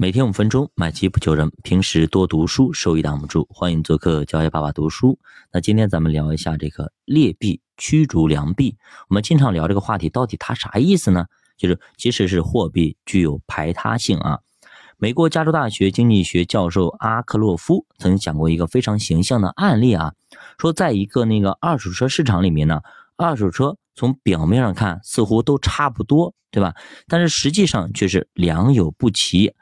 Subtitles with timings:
[0.00, 1.52] 每天五分钟，买基不求人。
[1.62, 3.46] 平时多读书，收益挡不住。
[3.50, 5.18] 欢迎做客教育爸爸读书。
[5.52, 8.78] 那今天咱们聊一下这个劣币驱逐良币。
[9.10, 11.26] 我们经常聊这个话题，到底它啥意思呢？
[11.58, 14.38] 就是其实是货币具有排他性啊。
[14.96, 20.14] 美国加州大学经济学教授阿克洛夫曾经讲过一个非常形象的案例啊，
[20.56, 22.80] 说在一个那个二手车市场里面呢，
[23.16, 26.74] 二手车从表面上看似乎都差不多，对吧？
[27.06, 29.52] 但是实际上却是良莠不齐。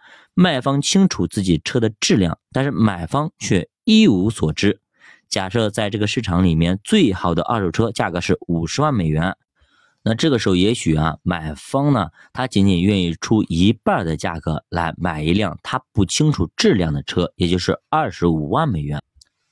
[0.40, 4.80] 卖方清楚自己车的质量，但是买方却一无所知。
[5.28, 9.36] 假设在这个市场里面，最好的二手车价格是五十万美元。
[10.04, 19.02] 那这个时候，也许啊，买方呢，他仅仅愿意出一半的价格来买一辆他不清楚质量的车，也就是二十五万美元。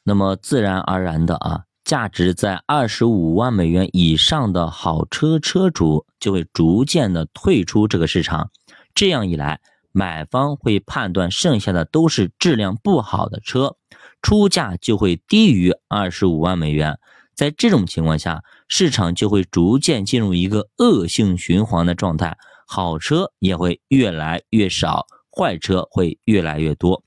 [0.04, 8.52] 那么自然而然的啊，价值在二十五万美元以上的好车车主就会逐渐的退出这个市场。
[8.94, 9.60] 这样一来，
[9.96, 13.76] 买方会判断剩下的都是质量不好的车，
[14.20, 16.98] 出价就会低于二十五万美元。
[17.34, 27.02] 在这种情况下，市场就会逐渐进入一个恶性循环的状态，好车也会越来越少，坏车会越来越多。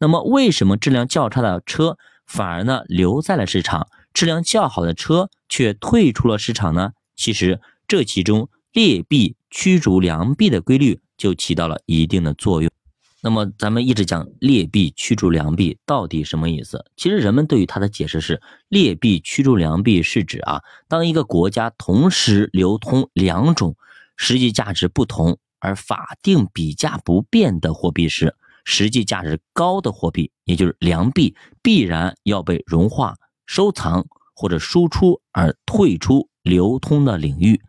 [0.00, 1.96] 那么，为什么质量较差的车
[2.26, 6.90] 反而呢留在了市场，质量较好的车却退出了市场呢？
[7.14, 12.68] 其实，这其中劣币驱逐良币的规律就起到了一定的作用。
[13.20, 16.84] 那么，咱们一直讲劣币驱逐良币到底什么意思？
[16.96, 23.76] 其实人们对于它的解释是，劣币驱逐良币是指啊，当一个国家同时流通两种
[24.16, 28.34] 实际价值不同而法定比价不变的货币时，
[28.64, 33.14] 实际价值高的货币，也就是良币，必然要被融化、
[33.46, 37.60] 收藏或者输出而退出流通的领域，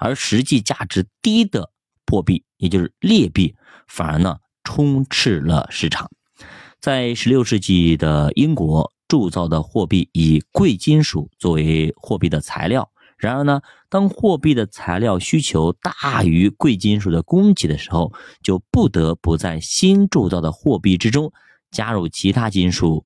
[0.00, 1.68] 而实际价值低的
[2.06, 3.54] 货币，也就是劣币，
[3.86, 4.38] 反而呢。
[4.64, 6.08] 充斥了市场。
[6.80, 12.88] 在十六世纪的英国铸造的货币以贵金属作为货币的材料。
[13.18, 21.32] 然而呢，当货币的材料需求大于贵金属的供给的时候，就不得不在新铸造的货币之中
[21.72, 23.04] 加入其他金属。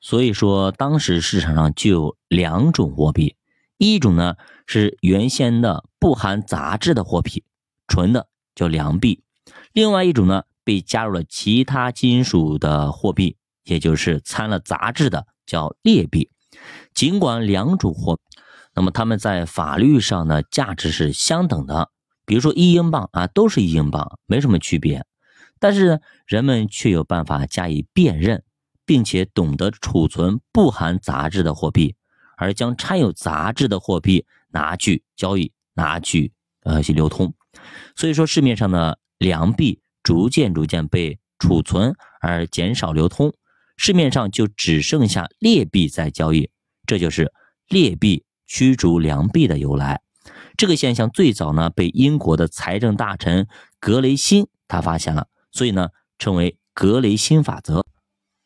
[0.00, 3.36] 所以说，当时市场上就有两种货币：
[3.78, 4.34] 一种呢
[4.66, 7.44] 是原先的不含杂质的货币，
[7.90, 9.20] 纯的叫良币；
[9.74, 10.44] 另外一种呢。
[10.62, 16.30] 被加入了其他金属的货币，也就是掺了杂质的，叫劣币。
[16.94, 18.20] 尽管两种货，
[18.74, 21.90] 那么它们在法律上呢价值是相等的，
[22.24, 25.04] 比如说一英镑啊，都是一英镑，没什么区别。
[25.58, 28.44] 但是，人们却有办法加以辨认，
[28.84, 31.96] 并且懂得储存不含杂质的货币，
[32.36, 37.34] 而将掺有杂质的货币拿去交易，拿去呃去流通。
[37.96, 39.80] 所以说市面上的良币。
[40.02, 43.34] 逐渐逐渐被储存而减少流通，
[43.76, 46.50] 市面上就只剩下劣币在交易，
[46.86, 47.30] 这就是
[47.68, 50.00] 劣币驱逐良币的由来。
[50.56, 53.46] 这个现象最早呢被英国的财政大臣
[53.78, 57.84] 格雷辛他发现了，所以呢称为格雷辛法则。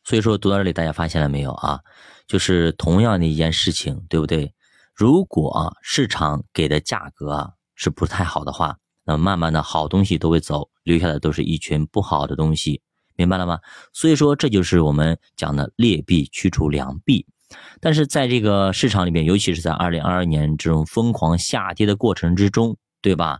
[0.03, 1.79] 所以说读到这里，大家发现了没有啊？
[2.27, 4.53] 就是同样的一件事情，对不对？
[4.93, 8.77] 如果啊市场给的价格啊是不太好的话。
[9.05, 12.81] 那慢慢的好东西都会走，留下的都是一群不好的东西，
[13.15, 13.59] 明白了吗？
[13.93, 17.25] 所以说这就是我们讲的劣币驱逐良币。
[17.79, 23.39] 但是在这个市场里面，尤其是在二零二二年这种疯狂下跌的过程之中，对吧？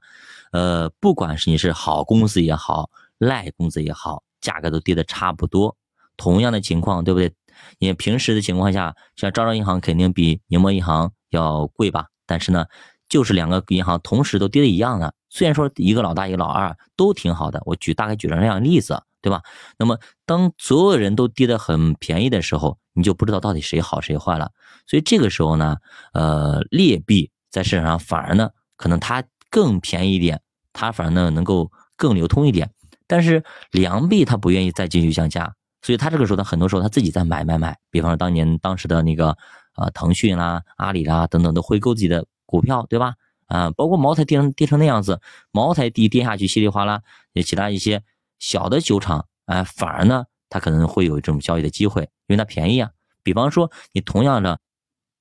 [0.51, 5.75] 呃，不管是你是好公司也好，赖公司也好，价格都跌的差不多。
[6.15, 7.33] 同样的情况，对不对？
[7.79, 12.05] 你平时的情况下，像招商银行肯定比宁波银行要贵吧？
[12.27, 12.65] 但是呢，
[13.09, 15.13] 就是两个银行同时都跌的一样的。
[15.29, 19.41] 虽然说一个老大一个老二都挺好的，我举大概举了这样例子，对吧？
[19.77, 24.51] 那么当所有人都跌得很便宜的时候，你就不知道到底谁好谁坏了。
[24.87, 25.77] 所以这个时候呢，
[26.13, 32.71] 呃，劣币在市场上反而呢，可能它更便宜一点，它反而呢能够更流通一点。
[33.07, 37.77] 但是良币它不愿意再继续降价，所以它这个时候呢，很多时候它自己在买买买。
[37.91, 39.35] 比方说当年当时的那个
[39.75, 43.15] 呃腾讯啦、阿里啦等等都回购自己的股票，对吧？
[43.47, 45.21] 啊，包括茅台跌成跌成那样子，
[45.51, 47.01] 茅台跌跌下去稀里哗啦，
[47.33, 48.03] 也其他一些
[48.39, 52.89] 小的酒厂，哎，反而呢，它可能会有这种交易的机会，因为它便宜啊。
[53.21, 54.59] 比方说，你同样的，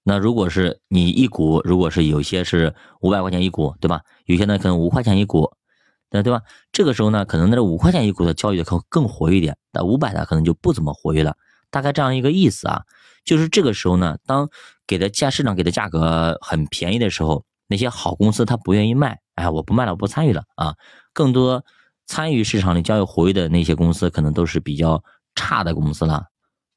[0.05, 4.03] 那如果是你一股，如果是有些是五百块钱一股，对吧？
[4.25, 5.53] 有些呢可能五块钱一股，
[6.11, 6.43] 那对吧？
[6.73, 11.37] 这个时候呢，可能那五块钱一股的交易的可更活跃一点，但五百的可能就不怎么活跃了。
[11.71, 12.85] 大概这样一个意思啊，
[13.25, 14.49] 就是这个时候呢，当
[14.87, 17.45] 给的价市场给的价格很便宜的时候。
[17.67, 20.75] 那些好公司他不愿意卖，哎，我不卖了，我不参与了啊。
[21.15, 21.65] 更多
[22.07, 25.03] 参与市场里交易活跃的那些公司，可能都是比较
[25.35, 26.25] 差的公司了。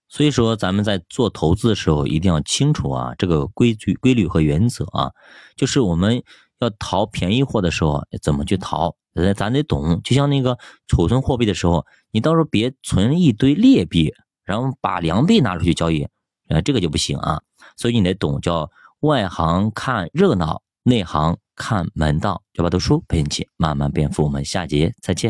[0.07, 5.11] 所以说，咱们在做投资的时候，一定要清楚啊这个规矩、规律和原则啊，
[5.57, 6.23] 就是我们
[6.59, 9.99] 要淘便宜货的时候，怎么去淘，咱咱得懂。
[10.05, 10.57] 就像那个
[10.87, 14.13] 储存货币的时候，你到时候别存一堆劣币，
[14.45, 16.07] 然后把良币拿出去交易，
[16.49, 17.41] 啊，这个就不行啊。
[17.75, 18.69] 所以你得懂，叫
[19.01, 22.41] 外行看热闹，内行看门道。
[22.53, 25.25] 对吧读书陪你一起慢慢变富，我们下节再见。